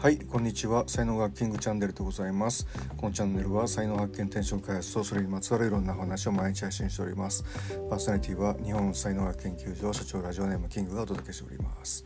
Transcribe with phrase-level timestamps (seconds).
[0.00, 0.84] はいこんにちは。
[0.86, 2.68] 才能学キングチャンネルでございます。
[2.96, 7.42] このチャンネルは才能発見テンション開発とそれにまつわるいろんな話を毎日配信しております。
[7.90, 12.04] パーソナリティは日本才能学研究所所長ラジオネームキングがお届けしております。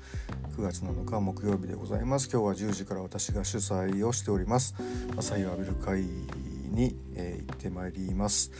[0.56, 2.30] 9月7日木曜日でございます。
[2.32, 4.74] 今日は10時から私が主催をしております。
[5.18, 8.52] 朝日を浴びる会に、えー、行ってまいります。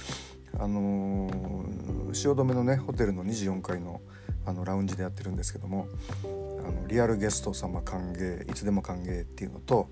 [0.59, 4.03] あのー、汐留のねホテルの24階の
[4.47, 5.89] あのラウンジでやってるんですけども
[6.25, 6.27] あ
[6.71, 9.89] のリアルゲスト様歓迎いつでも歓迎っていうのと、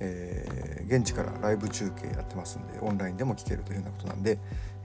[0.00, 4.38] えー、現地からライブ中継やってますんでオンラインでも聞けるというようなことなんで、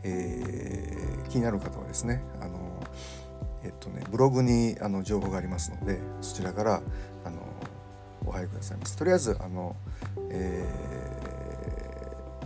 [0.03, 2.83] えー、気になる方はですねあの
[3.63, 6.81] えっとねブログにあの情報がありますのでそちらから
[7.23, 7.41] あの
[8.25, 8.97] お入りくださいます。
[8.97, 9.75] とりあえずあの、
[10.29, 11.14] えー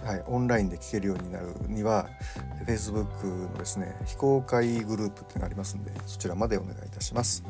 [0.09, 2.09] はい、オンラインで聞けるようになるには
[2.65, 7.43] Facebook のですね非公開グループっていうのがありますんでそちらまでお願いいたします。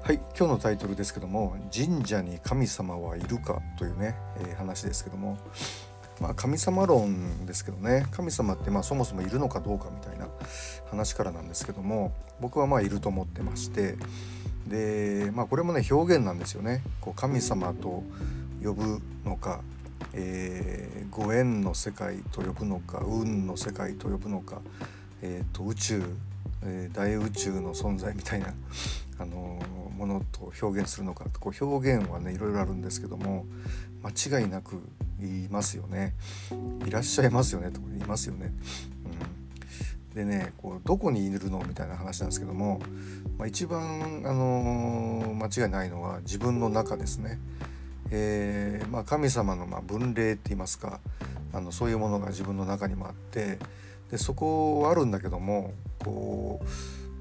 [0.00, 4.14] はい今日のタイトルですけども「神社に神様はいるか?」というね、
[4.46, 5.36] えー、話ですけども、
[6.20, 10.28] まあ、神様論ですけどね神様ってまあそもそもいるのかどうかみたいな
[10.88, 13.96] 話からなんですけども僕はまあいると思ってまして
[14.68, 18.04] でまあこれもね表現なんですよねこう神様と
[18.62, 19.60] 呼ぶのか、
[20.12, 24.60] えー、ご縁の世界と呼ぶのか運の世界と呼ぶのか、
[25.22, 26.02] えーと、宇宙、
[26.62, 28.54] えー、大宇宙の存在みたいな
[29.18, 29.60] あの
[29.96, 33.46] ものと表現するのかこう表現はねいろいろあるんですけども
[34.02, 34.80] 間違いなく
[35.20, 36.14] 言いますよね
[36.86, 38.52] いらっしゃいますよねと言いますよね。
[40.10, 42.80] うん、でねこうどこにいるのみたいな話なんですけども、
[43.38, 47.38] まあ、一番、あの間違いないのは自分の中ですね。
[48.16, 51.00] えーまあ、神様のまあ分霊って言いますか
[51.52, 53.58] あのそういうものが自分の中にもあって
[54.10, 56.66] でそこはあるんだけどもこう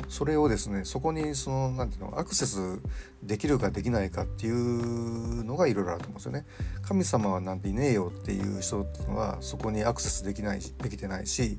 [0.09, 2.79] それをですねそこにその何ていうのアクセス
[3.23, 6.45] できるかできないかっていうのがいろいろあると思うんですよね。
[6.83, 11.57] 神様はなんていねえよっていう人っていうのはそこにアクセスできないできてないし、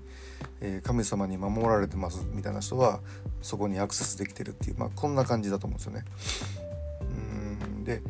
[0.60, 3.00] えー、神様に守られてますみたいな人は
[3.42, 6.04] そこにアクセスできてるっていうまあこんな感じだと思うんですよね。
[7.00, 8.02] うんで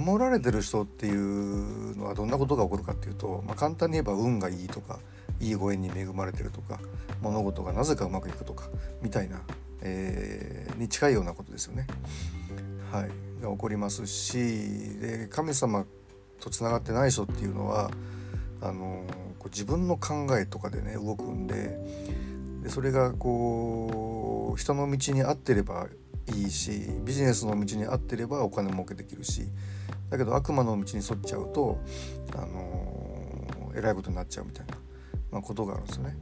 [0.00, 4.98] 守られてる人っていうのはどんなことが起こるかっていうと、まあ、簡単に言えば運がいいとか
[5.40, 6.78] いいご縁に恵まれてるとか
[7.20, 8.68] 物事がなぜかうまくいくとか
[9.02, 9.40] みたいな、
[9.82, 11.86] えー、に近いようなことですよね。
[12.90, 13.10] はい、
[13.42, 14.36] が起こりますし
[15.00, 15.86] で神様
[16.40, 17.90] とつながってない人っていうのは
[18.60, 19.04] あの
[19.38, 21.78] こう自分の考えとかでね動くんで
[22.62, 25.88] でそれがこう人の道に合ってれば
[26.34, 29.42] いいしビジネスの道に合ってればお金儲けできるし
[30.12, 31.80] だけど悪魔の道に沿っちゃうと
[32.36, 34.76] あのえらいことになっちゃうみたいな
[35.32, 36.14] まあ、ことがあるんですよね。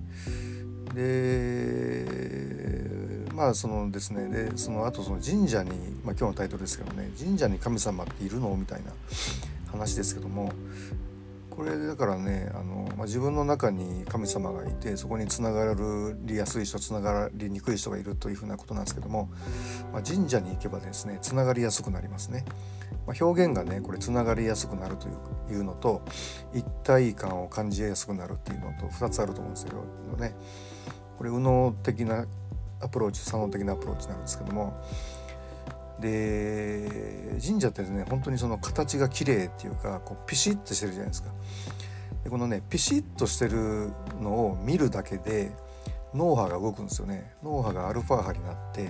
[0.95, 2.07] で
[3.35, 5.71] まあそのですねでその後その神社に、
[6.05, 8.57] まあ、今日のタイトルですけどね神社に神様っているの？
[8.57, 8.93] みたいな
[9.73, 10.53] 話ですけども
[11.61, 15.75] これだからねあの、まあ、自分の中に神様がいてそこにつなが
[16.25, 19.29] りやすい人つながりにくい人がいるというふうなことなんですけども、
[19.93, 22.47] まあ、神社に行けばですねつながりやすくなりますね。
[23.07, 25.07] まあ、表現がねこれつながりやすくなると
[25.53, 26.03] いうのと
[26.55, 29.83] 一体感を感じやすくなるっていうのと2つあると思うんですけど
[30.17, 30.35] ね
[31.19, 32.25] これ右脳的な
[32.81, 34.83] アプローチ左脳的なアプローチになるんですけども
[36.01, 41.31] で神社ってね本当にその形が綺麗っていうかこうピシッとしてるじゃないですか。
[42.25, 45.53] でこのねピシッとしてるのを見るだけで
[46.15, 47.33] 脳波が動くんですよね。
[47.43, 48.89] 脳波がアルファ波になって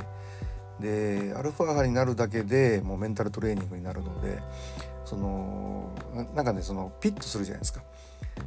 [0.81, 4.41] でアルファ波になるだけでもうメンタルトレーニングになるので
[5.05, 5.91] その
[6.35, 7.83] なんかねそのピッとするじゃないですか。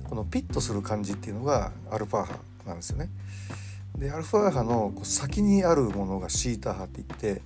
[0.10, 3.10] このピッとする感じっていうのがアルファ波なんですよね。
[3.98, 7.42] でアルファ波のこう先にあるものがシータ波って言って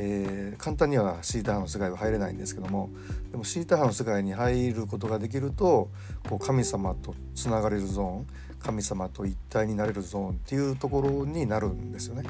[0.00, 2.88] えー、簡単にはシータ波の世界は入れないんですけども
[3.32, 5.90] でもシータ波の世界に入ることができると
[6.28, 8.26] こう神様とつながれるゾーン
[8.60, 12.24] 神様と一体になれるゾーンっていうところになるんですよね。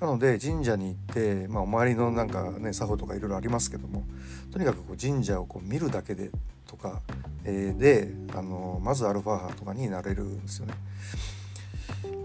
[0.00, 4.04] なので神社に行って、まあ、お参りのなんかね作法とかいろいろありますけども
[4.50, 6.30] とにかくこう神社をこう見るだけで
[6.66, 7.02] とか、
[7.44, 10.74] えー、であのまずアルファ波とかになれるんですよね。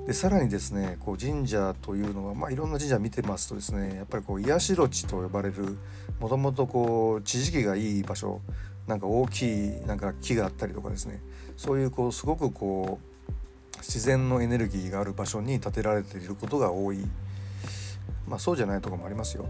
[0.08, 5.78] でさらにですねこう神社というのは、まあ、いろんな神社見てますとですねやっぱりこう癒しろ地と呼ばれる
[6.20, 8.42] もともとこう地磁気がいい場所
[8.88, 11.22] なんか大きいなんか木があったりとかですね
[11.58, 17.06] そういうこうすごくこう自然のエネルギーがある場所に建てられていることが多い
[18.28, 19.48] まあ、そうじゃないとこもありますよ。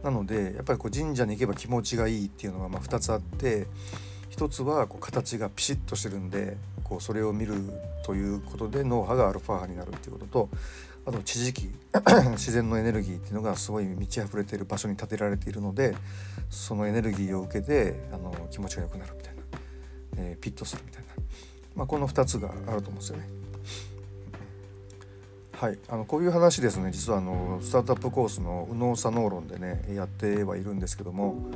[0.00, 3.66] ん、なのでやっぱりこう神社に行けば気持ちがいいっていうのがま2つあって
[4.30, 7.54] 一つはこう形がピシッとしてるんでこうそれを見る
[8.04, 10.48] ということで脳波がアルファ波になるっていうことと
[11.04, 11.70] あと地磁気
[12.38, 15.96] 自然のエネルギーっていうのがすごい満ち溢れている場所に建てられているので
[16.48, 19.42] そのエネルギーを受けてあの気持ちが良くなるみたいな、
[20.18, 21.08] えー、ピッとするみたいな、
[21.74, 23.28] まあ、この2つがあると思うんですよね。
[25.52, 26.90] はい、あのこういう話ですね。
[26.92, 31.50] 実はあのスタートアップコースの右脳左脳論でねやってはいるんですけども、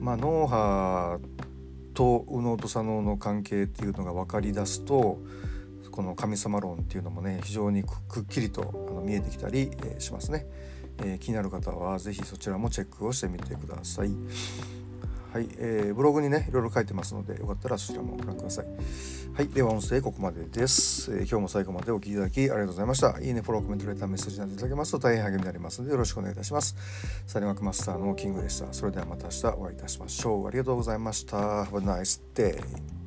[0.00, 1.18] まあ、脳波
[1.92, 5.18] と右脳と左脳の関係っていうのが分かりだすと
[5.90, 10.46] この神様論っていうのもね非常にくっきりとあの見えてきたり、え、しますね、
[10.98, 14.10] えー、気になる方は是非そちらもチェックをしてみてください。
[15.32, 18.66] はい、えー、ブログにねいろいろ書いてますのでよかったらそちらもご覧ください。
[19.34, 23.18] はい、では音声ここまでです、えー、今日も最後までお聴きいただきありがとうございました。
[23.18, 26.76] いいね、フォロー、コメント、レター、メッセージなどいただけますと大変励みになりますのでよろしくお願いいたします。
[27.26, 28.70] サリマクマスターのキングでした。
[28.72, 30.48] それではまた明日お会いいたしましょう。
[30.48, 31.64] ありがとうございました。
[31.64, 33.01] Have a nice day.